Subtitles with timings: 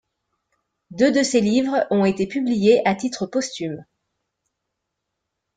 [0.89, 3.85] Deux de ses livres ont été publiés à titre posthume.